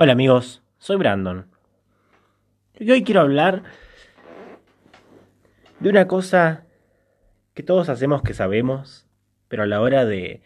Hola 0.00 0.12
amigos, 0.12 0.62
soy 0.78 0.96
Brandon. 0.96 1.48
Y 2.78 2.88
hoy 2.88 3.02
quiero 3.02 3.20
hablar 3.20 3.64
de 5.80 5.88
una 5.88 6.06
cosa 6.06 6.66
que 7.52 7.64
todos 7.64 7.88
hacemos 7.88 8.22
que 8.22 8.32
sabemos, 8.32 9.08
pero 9.48 9.64
a 9.64 9.66
la 9.66 9.80
hora 9.80 10.04
de, 10.04 10.40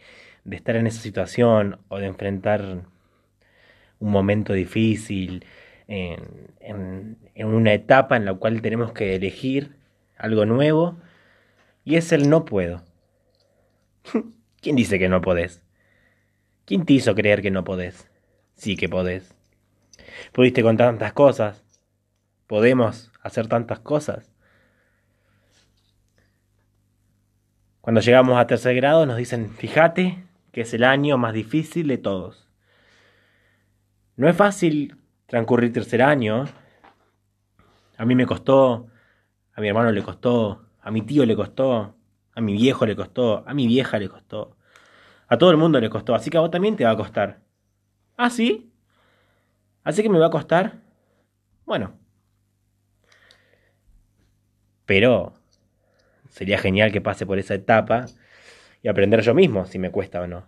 estar 0.50 0.76
en 0.76 0.86
esa 0.86 1.02
situación 1.02 1.80
o 1.88 1.98
de 1.98 2.06
enfrentar 2.06 2.62
un 3.98 4.10
momento 4.10 4.54
difícil, 4.54 5.44
en, 5.86 7.18
en 7.34 7.46
una 7.46 7.74
etapa 7.74 8.16
en 8.16 8.24
la 8.24 8.32
cual 8.32 8.62
tenemos 8.62 8.92
que 8.92 9.16
elegir 9.16 9.76
algo 10.16 10.46
nuevo, 10.46 10.96
y 11.84 11.96
es 11.96 12.10
el 12.12 12.30
no 12.30 12.46
puedo. 12.46 12.84
¿Quién 14.62 14.76
dice 14.76 14.98
que 14.98 15.10
no 15.10 15.20
podés? 15.20 15.62
¿Quién 16.64 16.86
te 16.86 16.94
hizo 16.94 17.14
creer 17.14 17.42
que 17.42 17.50
no 17.50 17.64
podés? 17.64 18.08
Sí 18.54 18.78
que 18.78 18.88
podés. 18.88 19.41
Pudiste 20.32 20.62
con 20.62 20.76
tantas 20.76 21.12
cosas. 21.12 21.64
Podemos 22.46 23.12
hacer 23.22 23.48
tantas 23.48 23.80
cosas. 23.80 24.32
Cuando 27.80 28.00
llegamos 28.00 28.38
a 28.38 28.46
tercer 28.46 28.76
grado 28.76 29.06
nos 29.06 29.16
dicen, 29.16 29.50
fíjate 29.50 30.24
que 30.52 30.60
es 30.60 30.72
el 30.74 30.84
año 30.84 31.18
más 31.18 31.32
difícil 31.32 31.88
de 31.88 31.98
todos. 31.98 32.48
No 34.16 34.28
es 34.28 34.36
fácil 34.36 34.96
transcurrir 35.26 35.72
tercer 35.72 36.02
año. 36.02 36.44
A 37.96 38.04
mí 38.04 38.14
me 38.14 38.26
costó, 38.26 38.86
a 39.54 39.60
mi 39.60 39.68
hermano 39.68 39.90
le 39.90 40.02
costó, 40.02 40.66
a 40.80 40.90
mi 40.90 41.02
tío 41.02 41.26
le 41.26 41.34
costó, 41.34 41.96
a 42.34 42.40
mi 42.40 42.52
viejo 42.54 42.86
le 42.86 42.96
costó, 42.96 43.44
a 43.46 43.54
mi 43.54 43.66
vieja 43.66 43.98
le 43.98 44.08
costó. 44.08 44.56
A 45.26 45.38
todo 45.38 45.50
el 45.50 45.56
mundo 45.56 45.80
le 45.80 45.90
costó, 45.90 46.14
así 46.14 46.30
que 46.30 46.36
a 46.36 46.40
vos 46.40 46.50
también 46.50 46.76
te 46.76 46.84
va 46.84 46.90
a 46.90 46.96
costar. 46.96 47.40
¿Ah, 48.16 48.30
sí? 48.30 48.71
¿Así 49.84 50.02
que 50.02 50.08
me 50.08 50.18
va 50.18 50.26
a 50.26 50.30
costar? 50.30 50.80
Bueno. 51.66 51.94
Pero 54.86 55.34
sería 56.28 56.58
genial 56.58 56.92
que 56.92 57.00
pase 57.00 57.26
por 57.26 57.38
esa 57.38 57.54
etapa 57.54 58.06
y 58.82 58.88
aprender 58.88 59.20
yo 59.22 59.34
mismo 59.34 59.66
si 59.66 59.78
me 59.78 59.90
cuesta 59.90 60.20
o 60.20 60.26
no. 60.26 60.46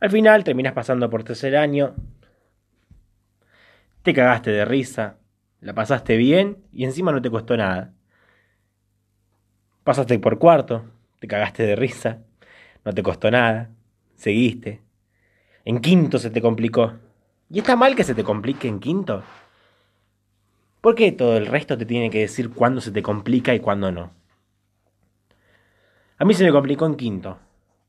Al 0.00 0.10
final 0.10 0.44
terminas 0.44 0.74
pasando 0.74 1.08
por 1.08 1.24
tercer 1.24 1.56
año, 1.56 1.94
te 4.02 4.12
cagaste 4.12 4.50
de 4.50 4.64
risa, 4.66 5.16
la 5.60 5.74
pasaste 5.74 6.18
bien 6.18 6.58
y 6.72 6.84
encima 6.84 7.10
no 7.10 7.22
te 7.22 7.30
costó 7.30 7.56
nada. 7.56 7.94
Pasaste 9.82 10.18
por 10.18 10.38
cuarto, 10.38 10.84
te 11.20 11.26
cagaste 11.26 11.62
de 11.64 11.76
risa, 11.76 12.18
no 12.84 12.92
te 12.92 13.02
costó 13.02 13.30
nada, 13.30 13.70
seguiste. 14.14 14.82
En 15.64 15.80
quinto 15.80 16.18
se 16.18 16.30
te 16.30 16.42
complicó. 16.42 16.94
¿Y 17.50 17.58
está 17.58 17.76
mal 17.76 17.96
que 17.96 18.04
se 18.04 18.14
te 18.14 18.24
complique 18.24 18.68
en 18.68 18.80
quinto? 18.80 19.22
¿Por 20.80 20.94
qué 20.94 21.12
todo 21.12 21.36
el 21.36 21.46
resto 21.46 21.78
te 21.78 21.86
tiene 21.86 22.10
que 22.10 22.20
decir 22.20 22.50
cuándo 22.50 22.80
se 22.82 22.92
te 22.92 23.02
complica 23.02 23.54
y 23.54 23.60
cuándo 23.60 23.90
no? 23.90 24.12
A 26.18 26.24
mí 26.24 26.34
se 26.34 26.44
me 26.44 26.52
complicó 26.52 26.84
en 26.86 26.96
quinto. 26.96 27.38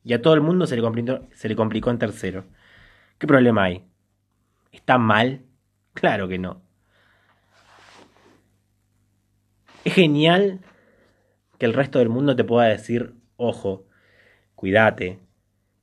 Y 0.04 0.14
a 0.14 0.22
todo 0.22 0.34
el 0.36 0.42
mundo 0.42 0.68
se 0.68 0.76
le 0.76 0.82
complicó, 0.82 1.20
se 1.34 1.50
le 1.50 1.56
complicó 1.56 1.90
en 1.90 2.00
tercero. 2.00 2.46
¿Qué 3.18 3.28
problema 3.28 3.64
hay? 3.64 3.84
¿Está 4.72 4.98
mal? 4.98 5.42
Claro 5.94 6.28
que 6.28 6.38
no. 6.38 6.62
Es 9.84 9.94
genial 9.94 10.62
que 11.58 11.66
el 11.66 11.74
resto 11.74 12.00
del 12.00 12.10
mundo 12.10 12.36
te 12.36 12.44
pueda 12.44 12.68
decir, 12.68 13.14
ojo, 13.38 13.86
cuídate, 14.56 15.20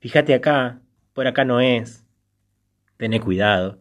fíjate 0.00 0.34
acá, 0.34 0.81
por 1.12 1.26
acá 1.26 1.44
no 1.44 1.60
es, 1.60 2.04
tené 2.96 3.20
cuidado. 3.20 3.78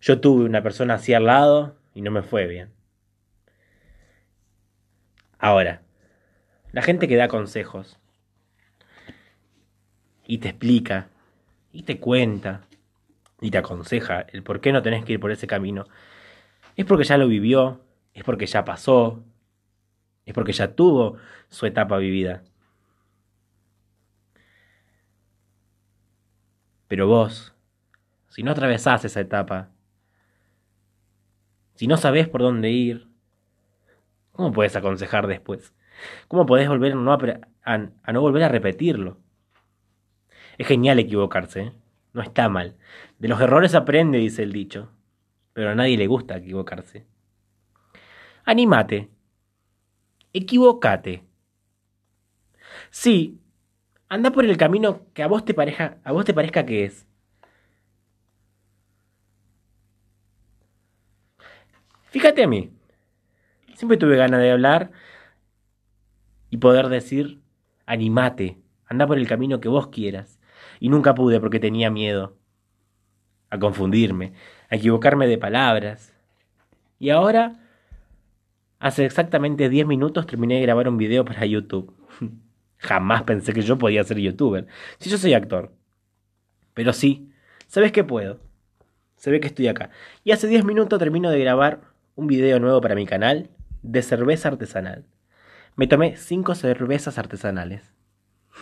Yo 0.00 0.20
tuve 0.20 0.44
una 0.44 0.62
persona 0.62 0.94
así 0.94 1.14
al 1.14 1.26
lado 1.26 1.76
y 1.94 2.02
no 2.02 2.10
me 2.10 2.22
fue 2.22 2.46
bien. 2.46 2.70
Ahora, 5.38 5.82
la 6.72 6.82
gente 6.82 7.08
que 7.08 7.16
da 7.16 7.28
consejos 7.28 7.98
y 10.26 10.38
te 10.38 10.48
explica 10.48 11.08
y 11.72 11.82
te 11.82 12.00
cuenta 12.00 12.62
y 13.40 13.50
te 13.50 13.58
aconseja 13.58 14.22
el 14.32 14.42
por 14.42 14.60
qué 14.60 14.72
no 14.72 14.82
tenés 14.82 15.04
que 15.04 15.14
ir 15.14 15.20
por 15.20 15.30
ese 15.30 15.46
camino, 15.46 15.86
es 16.76 16.84
porque 16.86 17.04
ya 17.04 17.18
lo 17.18 17.28
vivió, 17.28 17.80
es 18.14 18.24
porque 18.24 18.46
ya 18.46 18.64
pasó, 18.64 19.22
es 20.24 20.34
porque 20.34 20.52
ya 20.52 20.74
tuvo 20.74 21.16
su 21.48 21.66
etapa 21.66 21.98
vivida. 21.98 22.42
Pero 26.94 27.08
vos, 27.08 27.52
si 28.28 28.44
no 28.44 28.52
atravesás 28.52 29.04
esa 29.04 29.18
etapa, 29.18 29.72
si 31.74 31.88
no 31.88 31.96
sabés 31.96 32.28
por 32.28 32.40
dónde 32.40 32.70
ir, 32.70 33.08
¿cómo 34.30 34.52
puedes 34.52 34.76
aconsejar 34.76 35.26
después? 35.26 35.74
¿Cómo 36.28 36.46
podés 36.46 36.68
volver 36.68 36.92
a 36.92 36.96
no, 38.12 38.20
volver 38.20 38.44
a 38.44 38.48
repetirlo? 38.48 39.18
Es 40.56 40.68
genial 40.68 41.00
equivocarse, 41.00 41.60
¿eh? 41.62 41.72
no 42.12 42.22
está 42.22 42.48
mal. 42.48 42.76
De 43.18 43.26
los 43.26 43.40
errores 43.40 43.74
aprende, 43.74 44.18
dice 44.18 44.44
el 44.44 44.52
dicho, 44.52 44.92
pero 45.52 45.70
a 45.70 45.74
nadie 45.74 45.96
le 45.96 46.06
gusta 46.06 46.36
equivocarse. 46.36 47.06
Anímate. 48.44 49.10
Equivocate. 50.32 51.24
Sí, 52.90 53.40
anda 54.14 54.30
por 54.30 54.44
el 54.44 54.56
camino 54.56 55.02
que 55.12 55.22
a 55.22 55.26
vos 55.26 55.44
te 55.44 55.54
parezca, 55.54 55.98
a 56.04 56.12
vos 56.12 56.24
te 56.24 56.34
parezca 56.34 56.64
que 56.66 56.84
es. 56.84 57.06
Fíjate 62.10 62.44
a 62.44 62.48
mí. 62.48 62.70
Siempre 63.74 63.96
tuve 63.96 64.16
ganas 64.16 64.40
de 64.40 64.52
hablar 64.52 64.92
y 66.50 66.58
poder 66.58 66.88
decir, 66.88 67.40
animate, 67.86 68.58
anda 68.86 69.06
por 69.06 69.18
el 69.18 69.26
camino 69.26 69.60
que 69.60 69.68
vos 69.68 69.88
quieras. 69.88 70.38
Y 70.80 70.88
nunca 70.88 71.14
pude 71.14 71.40
porque 71.40 71.58
tenía 71.60 71.90
miedo 71.90 72.36
a 73.50 73.58
confundirme, 73.58 74.32
a 74.70 74.76
equivocarme 74.76 75.26
de 75.26 75.38
palabras. 75.38 76.14
Y 76.98 77.10
ahora 77.10 77.64
Hace 78.84 79.06
exactamente 79.06 79.70
10 79.70 79.86
minutos 79.86 80.26
terminé 80.26 80.56
de 80.56 80.60
grabar 80.60 80.88
un 80.88 80.98
video 80.98 81.24
para 81.24 81.46
YouTube. 81.46 81.94
Jamás 82.84 83.22
pensé 83.22 83.52
que 83.52 83.62
yo 83.62 83.78
podía 83.78 84.04
ser 84.04 84.18
youtuber. 84.18 84.66
Si 84.98 85.10
yo 85.10 85.18
soy 85.18 85.34
actor. 85.34 85.72
Pero 86.74 86.92
sí, 86.92 87.30
sabes 87.66 87.92
que 87.92 88.04
puedo. 88.04 88.40
Se 89.16 89.30
ve 89.30 89.40
que 89.40 89.46
estoy 89.46 89.68
acá. 89.68 89.90
Y 90.22 90.32
hace 90.32 90.46
10 90.46 90.64
minutos 90.64 90.98
termino 90.98 91.30
de 91.30 91.40
grabar 91.40 91.80
un 92.14 92.26
video 92.26 92.60
nuevo 92.60 92.80
para 92.80 92.94
mi 92.94 93.06
canal 93.06 93.50
de 93.82 94.02
cerveza 94.02 94.48
artesanal. 94.48 95.04
Me 95.76 95.86
tomé 95.86 96.16
5 96.16 96.54
cervezas 96.54 97.18
artesanales. 97.18 97.92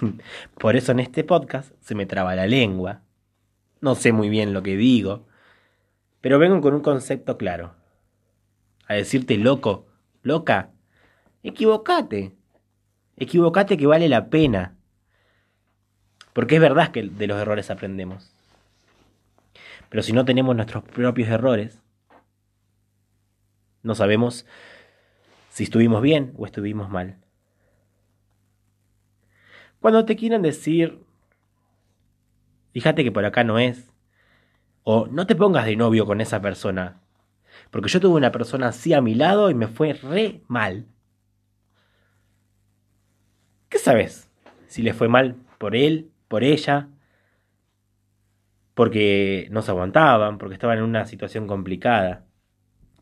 Por 0.58 0.76
eso 0.76 0.92
en 0.92 1.00
este 1.00 1.24
podcast 1.24 1.72
se 1.80 1.94
me 1.94 2.06
traba 2.06 2.34
la 2.34 2.46
lengua. 2.46 3.02
No 3.80 3.94
sé 3.94 4.12
muy 4.12 4.28
bien 4.28 4.52
lo 4.52 4.62
que 4.62 4.76
digo. 4.76 5.26
Pero 6.20 6.38
vengo 6.38 6.60
con 6.60 6.74
un 6.74 6.80
concepto 6.82 7.36
claro. 7.36 7.74
A 8.86 8.94
decirte 8.94 9.36
loco 9.36 9.86
loca, 10.22 10.70
equivocate. 11.42 12.32
Equivocate 13.22 13.76
que 13.76 13.86
vale 13.86 14.08
la 14.08 14.30
pena. 14.30 14.74
Porque 16.32 16.56
es 16.56 16.60
verdad 16.60 16.90
que 16.90 17.04
de 17.04 17.26
los 17.28 17.40
errores 17.40 17.70
aprendemos. 17.70 18.32
Pero 19.88 20.02
si 20.02 20.12
no 20.12 20.24
tenemos 20.24 20.56
nuestros 20.56 20.82
propios 20.82 21.28
errores, 21.28 21.80
no 23.84 23.94
sabemos 23.94 24.44
si 25.50 25.62
estuvimos 25.62 26.02
bien 26.02 26.34
o 26.36 26.46
estuvimos 26.46 26.90
mal. 26.90 27.18
Cuando 29.78 30.04
te 30.04 30.16
quieran 30.16 30.42
decir, 30.42 30.98
fíjate 32.72 33.04
que 33.04 33.12
por 33.12 33.24
acá 33.24 33.44
no 33.44 33.60
es, 33.60 33.92
o 34.82 35.06
no 35.06 35.28
te 35.28 35.36
pongas 35.36 35.66
de 35.66 35.76
novio 35.76 36.06
con 36.06 36.20
esa 36.20 36.42
persona, 36.42 37.00
porque 37.70 37.88
yo 37.88 38.00
tuve 38.00 38.16
una 38.16 38.32
persona 38.32 38.68
así 38.68 38.92
a 38.94 39.00
mi 39.00 39.14
lado 39.14 39.48
y 39.48 39.54
me 39.54 39.68
fue 39.68 39.92
re 39.92 40.42
mal. 40.48 40.86
¿Qué 43.72 43.78
sabes? 43.78 44.30
Si 44.66 44.82
le 44.82 44.92
fue 44.92 45.08
mal 45.08 45.34
por 45.56 45.74
él, 45.74 46.10
por 46.28 46.44
ella, 46.44 46.88
porque 48.74 49.48
no 49.50 49.62
se 49.62 49.70
aguantaban, 49.70 50.36
porque 50.36 50.52
estaban 50.54 50.76
en 50.76 50.84
una 50.84 51.06
situación 51.06 51.46
complicada. 51.46 52.26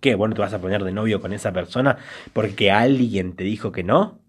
¿Qué? 0.00 0.14
Bueno, 0.14 0.36
te 0.36 0.42
vas 0.42 0.54
a 0.54 0.60
poner 0.60 0.84
de 0.84 0.92
novio 0.92 1.20
con 1.20 1.32
esa 1.32 1.52
persona 1.52 1.98
porque 2.32 2.70
alguien 2.70 3.34
te 3.34 3.42
dijo 3.42 3.72
que 3.72 3.82
no. 3.82 4.20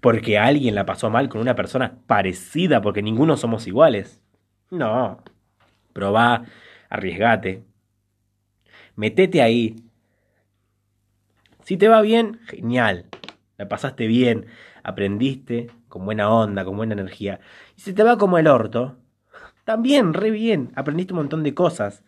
Porque 0.00 0.38
alguien 0.38 0.76
la 0.76 0.86
pasó 0.86 1.10
mal 1.10 1.28
con 1.28 1.40
una 1.40 1.56
persona 1.56 1.98
parecida, 2.06 2.80
porque 2.80 3.02
ninguno 3.02 3.36
somos 3.36 3.66
iguales. 3.66 4.22
No. 4.70 5.24
Probá, 5.92 6.44
arriesgate, 6.88 7.64
metete 8.94 9.42
ahí. 9.42 9.74
Si 11.64 11.76
te 11.76 11.88
va 11.88 12.00
bien, 12.00 12.38
genial. 12.46 13.06
La 13.58 13.68
pasaste 13.68 14.06
bien, 14.06 14.46
aprendiste 14.84 15.70
con 15.88 16.04
buena 16.06 16.30
onda, 16.30 16.64
con 16.64 16.76
buena 16.76 16.94
energía. 16.94 17.40
Y 17.76 17.80
si 17.82 17.92
te 17.92 18.02
va 18.04 18.16
como 18.18 18.38
el 18.38 18.46
orto, 18.46 18.98
También, 19.64 20.14
re 20.14 20.30
bien. 20.32 20.72
Aprendiste 20.76 21.14
un 21.14 21.18
montón 21.20 21.42
de 21.44 21.54
cosas. 21.54 22.04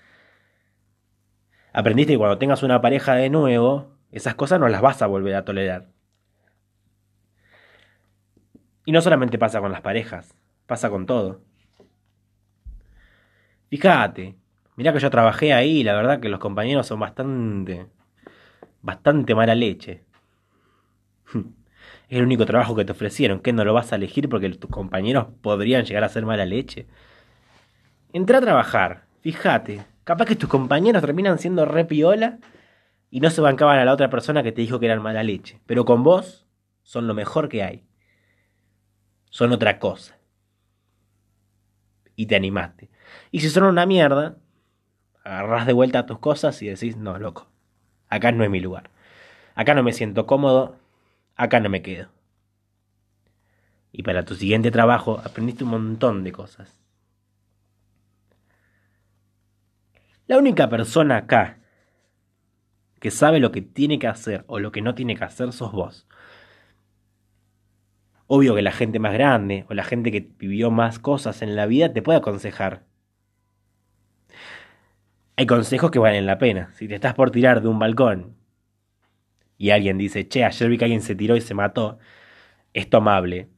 Aprendiste 1.72 2.12
que 2.12 2.18
cuando 2.18 2.38
tengas 2.38 2.62
una 2.62 2.80
pareja 2.80 3.14
de 3.16 3.28
nuevo, 3.28 3.96
esas 4.12 4.36
cosas 4.36 4.60
no 4.60 4.68
las 4.68 4.82
vas 4.82 5.02
a 5.02 5.06
volver 5.08 5.34
a 5.34 5.44
tolerar. 5.44 5.88
Y 8.84 8.92
no 8.92 9.00
solamente 9.00 9.38
pasa 9.38 9.60
con 9.60 9.72
las 9.72 9.80
parejas, 9.80 10.34
pasa 10.66 10.90
con 10.90 11.06
todo. 11.06 11.40
Fíjate, 13.70 14.36
mirá 14.76 14.92
que 14.92 14.98
yo 15.00 15.10
trabajé 15.10 15.52
ahí 15.52 15.82
la 15.84 15.94
verdad 15.94 16.20
que 16.20 16.28
los 16.28 16.40
compañeros 16.40 16.86
son 16.86 17.00
bastante, 17.00 17.86
bastante 18.82 19.34
mala 19.34 19.54
leche. 19.54 20.04
Es 21.34 22.18
el 22.18 22.24
único 22.24 22.44
trabajo 22.44 22.74
que 22.74 22.84
te 22.84 22.92
ofrecieron, 22.92 23.40
que 23.40 23.52
no 23.52 23.64
lo 23.64 23.72
vas 23.72 23.92
a 23.92 23.96
elegir 23.96 24.28
porque 24.28 24.48
tus 24.50 24.70
compañeros 24.70 25.28
podrían 25.42 25.84
llegar 25.84 26.04
a 26.04 26.08
ser 26.08 26.26
mala 26.26 26.44
leche. 26.44 26.86
Entré 28.12 28.36
a 28.36 28.40
trabajar, 28.40 29.04
fíjate, 29.20 29.84
capaz 30.04 30.24
que 30.24 30.36
tus 30.36 30.48
compañeros 30.48 31.02
terminan 31.02 31.38
siendo 31.38 31.64
re 31.64 31.84
piola 31.84 32.38
y 33.10 33.20
no 33.20 33.30
se 33.30 33.40
bancaban 33.40 33.78
a 33.78 33.84
la 33.84 33.92
otra 33.92 34.10
persona 34.10 34.42
que 34.42 34.52
te 34.52 34.60
dijo 34.60 34.80
que 34.80 34.86
eran 34.86 35.02
mala 35.02 35.22
leche. 35.22 35.60
Pero 35.66 35.84
con 35.84 36.02
vos 36.02 36.46
son 36.82 37.06
lo 37.06 37.14
mejor 37.14 37.48
que 37.48 37.62
hay. 37.62 37.84
Son 39.30 39.52
otra 39.52 39.78
cosa. 39.78 40.18
Y 42.16 42.26
te 42.26 42.36
animaste. 42.36 42.90
Y 43.30 43.40
si 43.40 43.50
son 43.50 43.64
una 43.64 43.86
mierda, 43.86 44.36
agarrás 45.24 45.66
de 45.66 45.72
vuelta 45.72 46.06
tus 46.06 46.18
cosas 46.18 46.60
y 46.62 46.66
decís, 46.66 46.96
no, 46.96 47.18
loco, 47.18 47.48
acá 48.08 48.32
no 48.32 48.42
es 48.42 48.50
mi 48.50 48.60
lugar. 48.60 48.90
Acá 49.54 49.74
no 49.74 49.82
me 49.82 49.92
siento 49.92 50.26
cómodo, 50.26 50.76
acá 51.40 51.58
no 51.58 51.70
me 51.70 51.80
quedo. 51.80 52.10
Y 53.92 54.02
para 54.02 54.24
tu 54.24 54.34
siguiente 54.34 54.70
trabajo 54.70 55.20
aprendiste 55.24 55.64
un 55.64 55.70
montón 55.70 56.22
de 56.22 56.32
cosas. 56.32 56.78
La 60.26 60.38
única 60.38 60.68
persona 60.68 61.16
acá 61.16 61.58
que 63.00 63.10
sabe 63.10 63.40
lo 63.40 63.50
que 63.50 63.62
tiene 63.62 63.98
que 63.98 64.06
hacer 64.06 64.44
o 64.46 64.58
lo 64.58 64.70
que 64.70 64.82
no 64.82 64.94
tiene 64.94 65.16
que 65.16 65.24
hacer 65.24 65.52
sos 65.52 65.72
vos. 65.72 66.06
Obvio 68.26 68.54
que 68.54 68.62
la 68.62 68.70
gente 68.70 68.98
más 68.98 69.14
grande 69.14 69.64
o 69.70 69.74
la 69.74 69.82
gente 69.82 70.12
que 70.12 70.20
vivió 70.38 70.70
más 70.70 70.98
cosas 70.98 71.40
en 71.40 71.56
la 71.56 71.66
vida 71.66 71.92
te 71.92 72.02
puede 72.02 72.18
aconsejar. 72.18 72.84
Hay 75.36 75.46
consejos 75.46 75.90
que 75.90 75.98
valen 75.98 76.26
la 76.26 76.38
pena. 76.38 76.70
Si 76.74 76.86
te 76.86 76.96
estás 76.96 77.14
por 77.14 77.30
tirar 77.30 77.62
de 77.62 77.68
un 77.68 77.78
balcón 77.78 78.39
y 79.60 79.72
alguien 79.72 79.98
dice, 79.98 80.26
che, 80.26 80.42
ayer 80.42 80.70
vi 80.70 80.78
que 80.78 80.86
alguien 80.86 81.02
se 81.02 81.14
tiró 81.14 81.36
y 81.36 81.42
se 81.42 81.52
mató, 81.52 81.98
es 82.72 82.88
tomable. 82.88 83.50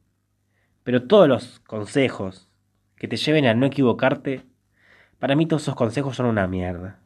Pero 0.82 1.06
todos 1.06 1.28
los 1.28 1.60
consejos 1.60 2.50
que 2.96 3.06
te 3.06 3.16
lleven 3.16 3.46
a 3.46 3.54
no 3.54 3.66
equivocarte 3.66 4.44
para 5.20 5.36
mí 5.36 5.46
todos 5.46 5.62
esos 5.62 5.76
consejos 5.76 6.16
son 6.16 6.26
una 6.26 6.48
mierda. 6.48 6.98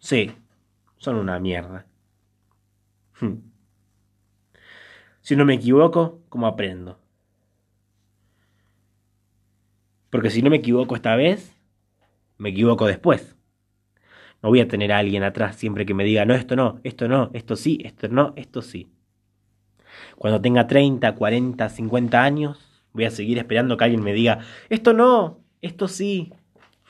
Sí, 0.00 0.32
son 0.96 1.14
una 1.18 1.38
mierda. 1.38 1.86
Hmm. 3.20 3.36
Si 5.20 5.36
no 5.36 5.44
me 5.44 5.54
equivoco, 5.54 6.20
¿cómo 6.28 6.48
aprendo? 6.48 6.98
Porque 10.10 10.30
si 10.30 10.42
no 10.42 10.50
me 10.50 10.56
equivoco 10.56 10.96
esta 10.96 11.14
vez, 11.14 11.54
me 12.38 12.48
equivoco 12.48 12.88
después. 12.88 13.36
No 14.42 14.48
voy 14.48 14.60
a 14.60 14.68
tener 14.68 14.92
a 14.92 14.98
alguien 14.98 15.22
atrás 15.22 15.56
siempre 15.56 15.84
que 15.84 15.94
me 15.94 16.04
diga, 16.04 16.24
no, 16.24 16.34
esto 16.34 16.56
no, 16.56 16.80
esto 16.82 17.08
no, 17.08 17.30
esto 17.34 17.56
sí, 17.56 17.78
esto 17.84 18.08
no, 18.08 18.32
esto 18.36 18.62
sí. 18.62 18.90
Cuando 20.16 20.40
tenga 20.40 20.66
30, 20.66 21.14
40, 21.14 21.68
50 21.68 22.22
años, 22.22 22.84
voy 22.92 23.04
a 23.04 23.10
seguir 23.10 23.38
esperando 23.38 23.76
que 23.76 23.84
alguien 23.84 24.02
me 24.02 24.12
diga, 24.12 24.38
esto 24.68 24.92
no, 24.92 25.40
esto 25.60 25.88
sí, 25.88 26.32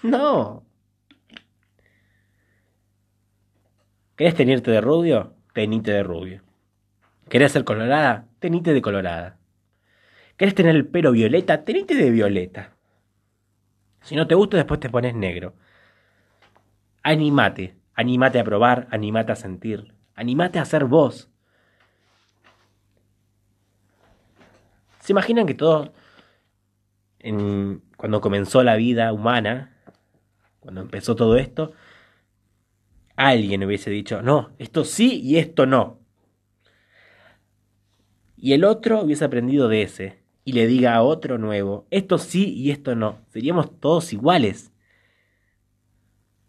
no. 0.02 0.64
¿Querés 4.16 4.34
tenirte 4.34 4.70
de 4.70 4.80
rubio? 4.80 5.34
Tenite 5.54 5.92
de 5.92 6.02
rubio. 6.02 6.42
¿Querés 7.28 7.52
ser 7.52 7.64
colorada? 7.64 8.26
Tenite 8.38 8.72
de 8.74 8.82
colorada. 8.82 9.38
¿Querés 10.36 10.54
tener 10.54 10.76
el 10.76 10.86
pelo 10.86 11.12
violeta? 11.12 11.64
Tenite 11.64 11.94
de 11.94 12.10
violeta. 12.10 12.76
Si 14.02 14.16
no 14.16 14.26
te 14.26 14.34
gusta, 14.34 14.56
después 14.56 14.80
te 14.80 14.90
pones 14.90 15.14
negro. 15.14 15.54
Animate. 17.02 17.76
Animate 17.94 18.38
a 18.38 18.44
probar, 18.44 18.88
animate 18.90 19.32
a 19.32 19.36
sentir. 19.36 19.94
Animate 20.14 20.58
a 20.58 20.64
ser 20.64 20.84
vos. 20.84 21.30
¿Se 25.00 25.12
imaginan 25.12 25.46
que 25.46 25.54
todo, 25.54 25.92
en, 27.18 27.82
cuando 27.96 28.20
comenzó 28.20 28.62
la 28.62 28.76
vida 28.76 29.12
humana, 29.12 29.76
cuando 30.60 30.82
empezó 30.82 31.16
todo 31.16 31.36
esto, 31.36 31.72
alguien 33.16 33.64
hubiese 33.64 33.90
dicho, 33.90 34.22
no, 34.22 34.50
esto 34.58 34.84
sí 34.84 35.20
y 35.22 35.38
esto 35.38 35.66
no. 35.66 35.98
Y 38.36 38.52
el 38.54 38.64
otro 38.64 39.02
hubiese 39.02 39.24
aprendido 39.24 39.68
de 39.68 39.82
ese 39.82 40.22
y 40.44 40.52
le 40.52 40.66
diga 40.66 40.94
a 40.94 41.02
otro 41.02 41.38
nuevo, 41.38 41.86
esto 41.90 42.18
sí 42.18 42.54
y 42.54 42.70
esto 42.70 42.94
no. 42.94 43.18
Seríamos 43.28 43.78
todos 43.80 44.12
iguales. 44.12 44.72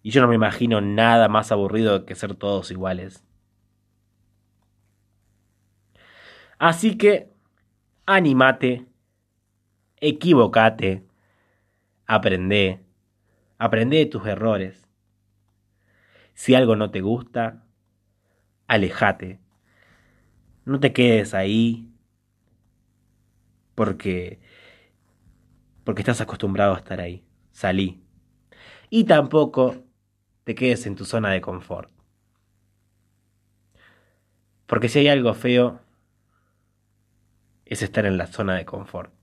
Y 0.04 0.12
yo 0.12 0.22
no 0.22 0.28
me 0.28 0.36
imagino 0.36 0.82
nada 0.82 1.28
más 1.28 1.52
aburrido 1.52 2.06
que 2.06 2.16
ser 2.16 2.36
todos 2.36 2.72
iguales. 2.72 3.24
Así 6.58 6.98
que, 6.98 7.32
animate, 8.06 8.86
equivocate, 10.00 11.06
aprende 12.06 12.82
Aprende 13.62 13.98
de 13.98 14.08
tus 14.08 14.26
errores. 14.26 14.88
Si 16.34 16.56
algo 16.56 16.76
no 16.76 16.90
te 16.90 17.02
gusta, 17.02 17.64
alejate. 18.66 19.40
No 20.66 20.80
te 20.80 20.94
quedes 20.94 21.36
ahí 21.36 21.94
porque 23.76 24.40
porque 25.84 26.02
estás 26.02 26.22
acostumbrado 26.22 26.74
a 26.74 26.80
estar 26.80 27.00
ahí. 27.00 27.24
Salí. 27.52 28.04
Y 28.90 29.04
tampoco 29.04 29.76
te 30.52 30.56
quedes 30.56 30.86
en 30.86 30.98
tu 30.98 31.06
zona 31.06 31.30
de 31.30 31.40
confort. 31.40 31.90
Porque 34.68 34.90
si 34.90 35.00
hay 35.00 35.08
algo 35.08 35.34
feo, 35.34 35.80
es 37.64 37.82
estar 37.82 38.06
en 38.06 38.18
la 38.18 38.28
zona 38.28 38.56
de 38.56 38.66
confort. 38.66 39.14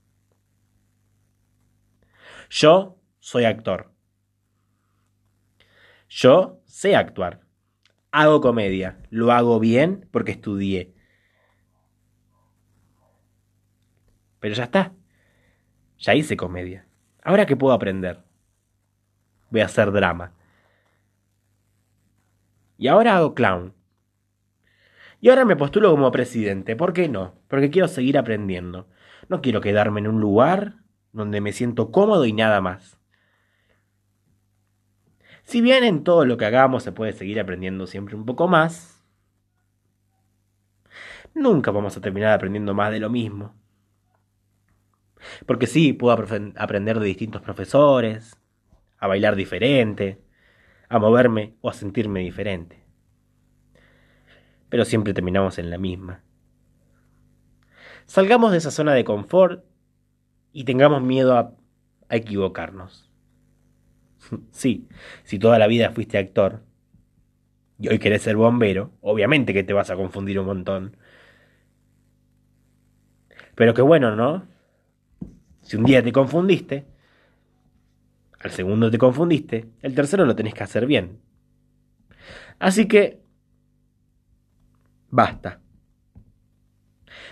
Yo 2.49 2.97
soy 3.19 3.45
actor. 3.45 3.93
Yo 6.07 6.63
sé 6.65 6.95
actuar. 6.95 7.41
Hago 8.09 8.41
comedia. 8.41 9.03
Lo 9.11 9.31
hago 9.31 9.59
bien 9.59 10.09
porque 10.11 10.31
estudié. 10.31 10.95
Pero 14.39 14.55
ya 14.55 14.63
está. 14.63 14.93
Ya 15.99 16.15
hice 16.15 16.35
comedia. 16.35 16.87
Ahora 17.21 17.45
qué 17.45 17.55
puedo 17.55 17.75
aprender. 17.75 18.23
Voy 19.51 19.61
a 19.61 19.65
hacer 19.65 19.91
drama. 19.91 20.38
Y 22.79 22.87
ahora 22.87 23.17
hago 23.17 23.35
clown. 23.35 23.73
Y 25.19 25.27
ahora 25.29 25.43
me 25.43 25.57
postulo 25.57 25.91
como 25.91 26.13
presidente. 26.13 26.77
¿Por 26.77 26.93
qué 26.93 27.09
no? 27.09 27.35
Porque 27.49 27.69
quiero 27.69 27.89
seguir 27.89 28.17
aprendiendo. 28.17 28.87
No 29.27 29.41
quiero 29.41 29.59
quedarme 29.59 29.99
en 29.99 30.07
un 30.07 30.21
lugar 30.21 30.75
donde 31.11 31.41
me 31.41 31.51
siento 31.51 31.91
cómodo 31.91 32.25
y 32.25 32.31
nada 32.31 32.61
más. 32.61 32.97
Si 35.43 35.59
bien 35.59 35.83
en 35.83 36.05
todo 36.05 36.23
lo 36.23 36.37
que 36.37 36.45
hagamos 36.45 36.83
se 36.83 36.93
puede 36.93 37.11
seguir 37.11 37.41
aprendiendo 37.41 37.85
siempre 37.85 38.15
un 38.15 38.25
poco 38.25 38.47
más, 38.47 39.03
nunca 41.33 41.71
vamos 41.71 41.97
a 41.97 42.01
terminar 42.01 42.31
aprendiendo 42.31 42.73
más 42.73 42.91
de 42.91 43.01
lo 43.01 43.09
mismo. 43.09 43.55
Porque 45.45 45.67
sí, 45.67 45.91
puedo 45.91 46.13
aprender 46.13 46.99
de 46.99 47.05
distintos 47.05 47.41
profesores, 47.41 48.37
a 48.99 49.07
bailar 49.07 49.35
diferente, 49.35 50.21
a 50.89 50.99
moverme 50.99 51.55
o 51.61 51.69
a 51.69 51.73
sentirme 51.73 52.19
diferente. 52.21 52.83
Pero 54.69 54.85
siempre 54.85 55.13
terminamos 55.13 55.57
en 55.59 55.69
la 55.69 55.77
misma. 55.77 56.23
Salgamos 58.05 58.51
de 58.51 58.57
esa 58.57 58.71
zona 58.71 58.93
de 58.93 59.03
confort 59.03 59.63
y 60.51 60.63
tengamos 60.63 61.01
miedo 61.01 61.37
a, 61.37 61.53
a 62.09 62.15
equivocarnos. 62.15 63.05
Sí, 64.51 64.87
si 65.23 65.39
toda 65.39 65.57
la 65.59 65.67
vida 65.67 65.91
fuiste 65.91 66.17
actor 66.17 66.61
y 67.79 67.87
hoy 67.87 67.99
querés 67.99 68.23
ser 68.23 68.35
bombero, 68.35 68.91
obviamente 69.01 69.53
que 69.53 69.63
te 69.63 69.73
vas 69.73 69.89
a 69.89 69.95
confundir 69.95 70.39
un 70.39 70.45
montón. 70.47 70.97
Pero 73.55 73.73
qué 73.73 73.81
bueno, 73.81 74.15
¿no? 74.15 74.47
Si 75.61 75.77
un 75.77 75.83
día 75.85 76.03
te 76.03 76.11
confundiste, 76.11 76.85
al 78.39 78.51
segundo 78.51 78.89
te 78.89 78.97
confundiste, 78.97 79.69
el 79.81 79.95
tercero 79.95 80.25
lo 80.25 80.35
tenés 80.35 80.53
que 80.53 80.63
hacer 80.63 80.85
bien. 80.85 81.19
Así 82.57 82.87
que, 82.87 83.21
basta. 85.09 85.61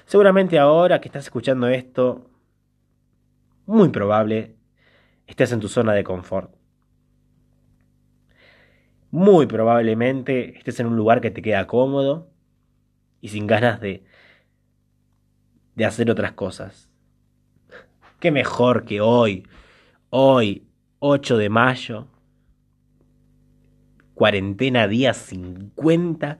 Seguramente 0.06 0.60
ahora 0.60 1.00
que 1.00 1.08
estás 1.08 1.26
escuchando 1.26 1.68
esto, 1.68 2.30
muy 3.66 3.90
probable 3.90 4.56
estés 5.26 5.52
en 5.52 5.60
tu 5.60 5.68
zona 5.68 5.94
de 5.94 6.04
confort. 6.04 6.56
Muy 9.12 9.46
probablemente 9.46 10.58
estés 10.58 10.80
en 10.80 10.88
un 10.88 10.96
lugar 10.96 11.22
que 11.22 11.32
te 11.32 11.42
queda 11.42 11.68
cómodo 11.68 12.30
y 13.22 13.30
sin 13.30 13.48
ganas 13.48 13.80
de, 13.80 14.06
de 15.76 15.86
hacer 15.86 16.10
otras 16.12 16.34
cosas. 16.34 16.90
Qué 18.20 18.32
mejor 18.32 18.86
que 18.86 19.00
hoy, 19.00 19.48
hoy, 20.10 20.67
8 21.00 21.38
de 21.38 21.50
mayo, 21.50 22.08
cuarentena 24.14 24.88
día 24.88 25.14
50, 25.14 26.40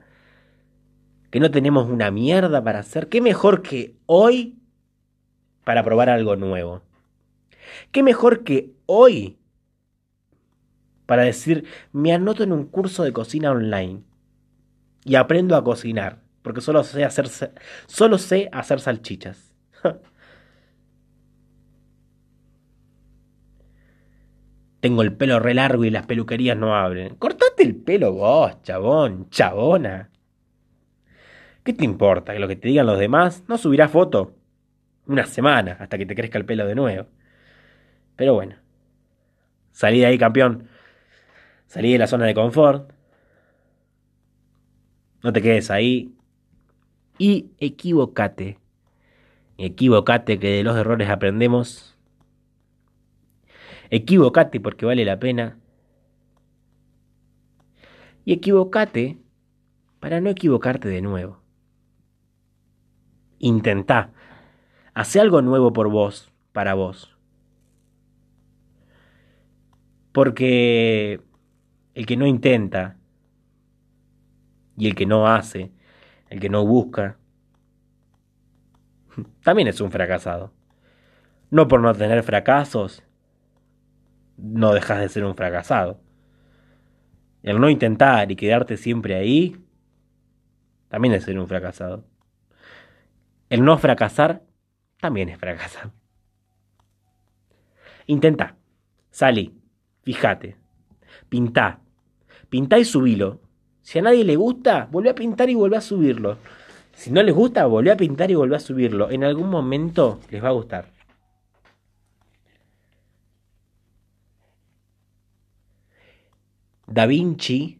que 1.30 1.40
no 1.40 1.50
tenemos 1.50 1.88
una 1.88 2.10
mierda 2.10 2.62
para 2.62 2.80
hacer. 2.80 3.08
Qué 3.08 3.20
mejor 3.20 3.62
que 3.62 3.96
hoy 4.06 4.58
para 5.64 5.84
probar 5.84 6.08
algo 6.08 6.36
nuevo. 6.36 6.82
Qué 7.92 8.02
mejor 8.02 8.44
que 8.44 8.72
hoy 8.86 9.38
para 11.08 11.22
decir, 11.22 11.64
me 11.90 12.12
anoto 12.12 12.42
en 12.42 12.52
un 12.52 12.66
curso 12.66 13.02
de 13.02 13.14
cocina 13.14 13.50
online 13.50 14.02
y 15.04 15.14
aprendo 15.14 15.56
a 15.56 15.64
cocinar, 15.64 16.20
porque 16.42 16.60
solo 16.60 16.84
sé 16.84 17.02
hacer, 17.02 17.30
solo 17.86 18.18
sé 18.18 18.50
hacer 18.52 18.78
salchichas. 18.78 19.54
Tengo 24.80 25.02
el 25.02 25.12
pelo 25.12 25.40
re 25.40 25.54
largo 25.54 25.84
y 25.84 25.90
las 25.90 26.06
peluquerías 26.06 26.56
no 26.56 26.76
abren. 26.76 27.16
Cortate 27.16 27.64
el 27.64 27.74
pelo 27.74 28.12
vos, 28.12 28.62
chabón, 28.62 29.28
chabona. 29.30 30.10
¿Qué 31.64 31.72
te 31.72 31.84
importa 31.84 32.32
que 32.32 32.38
lo 32.38 32.48
que 32.48 32.56
te 32.56 32.68
digan 32.68 32.86
los 32.86 32.98
demás? 32.98 33.44
No 33.48 33.58
subirás 33.58 33.90
foto. 33.90 34.34
Una 35.06 35.26
semana 35.26 35.76
hasta 35.80 35.98
que 35.98 36.06
te 36.06 36.14
crezca 36.14 36.38
el 36.38 36.44
pelo 36.44 36.66
de 36.66 36.74
nuevo. 36.74 37.08
Pero 38.16 38.34
bueno. 38.34 38.56
Salí 39.72 40.00
de 40.00 40.06
ahí, 40.06 40.18
campeón. 40.18 40.68
Salí 41.66 41.92
de 41.92 41.98
la 41.98 42.06
zona 42.06 42.26
de 42.26 42.34
confort. 42.34 42.92
No 45.22 45.32
te 45.32 45.42
quedes 45.42 45.70
ahí. 45.70 46.14
Y 47.18 47.50
equivocate. 47.58 48.58
Equivocate 49.58 50.38
que 50.38 50.48
de 50.58 50.62
los 50.62 50.76
errores 50.76 51.10
aprendemos 51.10 51.97
Equivocate 53.90 54.60
porque 54.60 54.86
vale 54.86 55.04
la 55.04 55.18
pena. 55.18 55.58
Y 58.24 58.32
equivocate 58.34 59.18
para 60.00 60.20
no 60.20 60.30
equivocarte 60.30 60.88
de 60.88 61.00
nuevo. 61.00 61.42
Intentá. 63.38 64.12
Hace 64.94 65.20
algo 65.20 65.42
nuevo 65.42 65.72
por 65.72 65.88
vos, 65.88 66.30
para 66.52 66.74
vos. 66.74 67.16
Porque 70.12 71.20
el 71.94 72.06
que 72.06 72.16
no 72.16 72.26
intenta 72.26 72.98
y 74.76 74.86
el 74.86 74.94
que 74.94 75.06
no 75.06 75.26
hace, 75.26 75.72
el 76.28 76.40
que 76.40 76.48
no 76.48 76.66
busca, 76.66 77.18
también 79.42 79.68
es 79.68 79.80
un 79.80 79.90
fracasado. 79.90 80.52
No 81.50 81.66
por 81.66 81.80
no 81.80 81.94
tener 81.94 82.22
fracasos, 82.22 83.02
no 84.38 84.72
dejas 84.72 85.00
de 85.00 85.08
ser 85.08 85.24
un 85.24 85.34
fracasado. 85.34 86.00
El 87.42 87.60
no 87.60 87.68
intentar 87.68 88.30
y 88.30 88.36
quedarte 88.36 88.76
siempre 88.76 89.14
ahí, 89.16 89.56
también 90.88 91.14
es 91.14 91.24
ser 91.24 91.38
un 91.38 91.46
fracasado. 91.46 92.04
El 93.50 93.64
no 93.64 93.78
fracasar, 93.78 94.42
también 95.00 95.28
es 95.28 95.38
fracasar. 95.38 95.90
Intenta, 98.06 98.56
salí, 99.10 99.54
fíjate, 100.02 100.56
pintá, 101.28 101.80
pintá 102.48 102.78
y 102.78 102.84
subilo. 102.84 103.40
Si 103.82 103.98
a 103.98 104.02
nadie 104.02 104.24
le 104.24 104.36
gusta, 104.36 104.88
volvé 104.90 105.10
a 105.10 105.14
pintar 105.14 105.50
y 105.50 105.54
volvé 105.54 105.76
a 105.76 105.80
subirlo. 105.80 106.38
Si 106.92 107.10
no 107.10 107.22
les 107.22 107.34
gusta, 107.34 107.66
volvé 107.66 107.92
a 107.92 107.96
pintar 107.96 108.30
y 108.30 108.34
volvé 108.34 108.56
a 108.56 108.60
subirlo. 108.60 109.10
En 109.10 109.24
algún 109.24 109.48
momento 109.48 110.20
les 110.30 110.42
va 110.42 110.48
a 110.48 110.52
gustar. 110.52 110.97
Da 116.90 117.04
Vinci, 117.04 117.78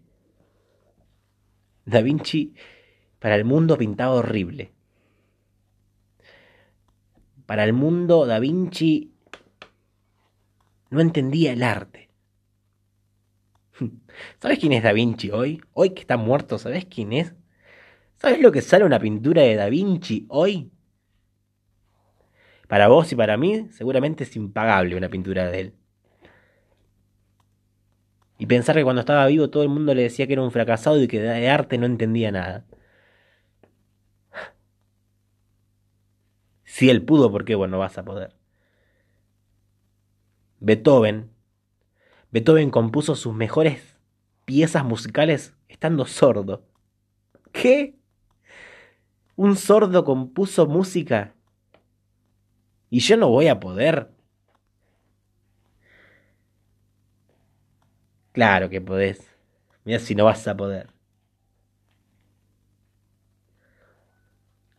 Da 1.86 2.02
Vinci 2.02 2.54
para 3.18 3.36
el 3.36 3.46
mundo 3.46 3.78
pintaba 3.78 4.12
horrible. 4.12 4.70
Para 7.46 7.64
el 7.64 7.72
mundo 7.72 8.26
Da 8.26 8.38
Vinci 8.38 9.14
no 10.90 11.00
entendía 11.00 11.52
el 11.52 11.62
arte. 11.62 12.10
¿Sabes 14.42 14.58
quién 14.58 14.74
es 14.74 14.82
Da 14.82 14.92
Vinci 14.92 15.30
hoy? 15.30 15.62
Hoy 15.72 15.90
que 15.90 16.02
está 16.02 16.18
muerto, 16.18 16.58
¿sabes 16.58 16.84
quién 16.84 17.14
es? 17.14 17.34
¿Sabes 18.16 18.40
lo 18.40 18.52
que 18.52 18.60
sale 18.60 18.84
una 18.84 19.00
pintura 19.00 19.40
de 19.40 19.56
Da 19.56 19.70
Vinci 19.70 20.26
hoy? 20.28 20.70
Para 22.68 22.88
vos 22.88 23.10
y 23.10 23.16
para 23.16 23.38
mí, 23.38 23.68
seguramente 23.70 24.24
es 24.24 24.36
impagable 24.36 24.96
una 24.96 25.08
pintura 25.08 25.50
de 25.50 25.60
él. 25.60 25.74
Y 28.38 28.46
pensar 28.46 28.76
que 28.76 28.84
cuando 28.84 29.00
estaba 29.00 29.26
vivo 29.26 29.50
todo 29.50 29.64
el 29.64 29.68
mundo 29.68 29.94
le 29.94 30.02
decía 30.02 30.26
que 30.26 30.34
era 30.34 30.42
un 30.42 30.52
fracasado 30.52 31.02
y 31.02 31.08
que 31.08 31.20
de 31.20 31.48
arte 31.50 31.76
no 31.76 31.86
entendía 31.86 32.30
nada. 32.30 32.64
Si 36.64 36.88
él 36.90 37.04
pudo, 37.04 37.32
¿por 37.32 37.44
qué 37.44 37.56
vos 37.56 37.68
no 37.68 37.80
vas 37.80 37.98
a 37.98 38.04
poder? 38.04 38.36
Beethoven. 40.60 41.30
Beethoven 42.30 42.70
compuso 42.70 43.16
sus 43.16 43.34
mejores 43.34 43.98
piezas 44.44 44.84
musicales 44.84 45.56
estando 45.68 46.06
sordo. 46.06 46.64
¿Qué? 47.52 47.96
¿Un 49.34 49.56
sordo 49.56 50.04
compuso 50.04 50.66
música? 50.66 51.34
¿Y 52.90 53.00
yo 53.00 53.16
no 53.16 53.28
voy 53.28 53.48
a 53.48 53.58
poder? 53.58 54.10
Claro 58.32 58.68
que 58.68 58.80
podés. 58.80 59.34
Mira 59.84 59.98
si 59.98 60.14
no 60.14 60.24
vas 60.24 60.46
a 60.46 60.56
poder. 60.56 60.88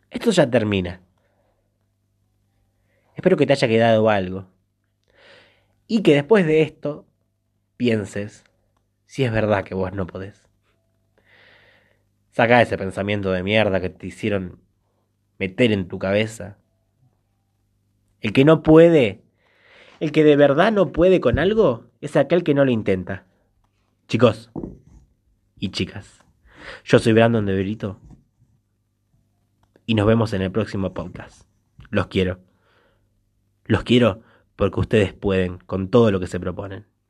Esto 0.09 0.31
ya 0.31 0.49
termina. 0.49 1.01
Espero 3.15 3.37
que 3.37 3.45
te 3.45 3.53
haya 3.53 3.67
quedado 3.67 4.09
algo. 4.09 4.47
Y 5.87 6.03
que 6.03 6.13
después 6.13 6.45
de 6.45 6.61
esto 6.61 7.05
pienses 7.77 8.43
si 9.05 9.23
es 9.23 9.31
verdad 9.31 9.63
que 9.63 9.73
vos 9.73 9.91
no 9.93 10.05
podés. 10.05 10.47
Saca 12.29 12.61
ese 12.61 12.77
pensamiento 12.77 13.31
de 13.31 13.43
mierda 13.43 13.81
que 13.81 13.89
te 13.89 14.07
hicieron 14.07 14.59
meter 15.39 15.71
en 15.71 15.87
tu 15.87 15.97
cabeza. 15.97 16.57
El 18.21 18.33
que 18.33 18.45
no 18.45 18.61
puede, 18.61 19.23
el 19.99 20.11
que 20.11 20.23
de 20.23 20.35
verdad 20.35 20.71
no 20.71 20.91
puede 20.91 21.19
con 21.19 21.39
algo, 21.39 21.85
es 22.01 22.15
aquel 22.15 22.43
que 22.43 22.53
no 22.53 22.65
lo 22.65 22.71
intenta. 22.71 23.25
Chicos 24.09 24.49
y 25.59 25.69
chicas, 25.69 26.25
yo 26.83 26.97
soy 26.97 27.13
Brandon 27.13 27.45
de 27.45 27.53
Berito 27.53 27.99
y 29.85 29.93
nos 29.93 30.07
vemos 30.07 30.33
en 30.33 30.41
el 30.41 30.51
próximo 30.51 30.95
podcast. 30.95 31.43
Los 31.91 32.07
quiero. 32.07 32.39
Los 33.65 33.83
quiero 33.83 34.23
porque 34.55 34.79
ustedes 34.79 35.13
pueden 35.13 35.59
con 35.59 35.89
todo 35.89 36.09
lo 36.09 36.19
que 36.19 36.25
se 36.25 36.39
proponen. 36.39 36.87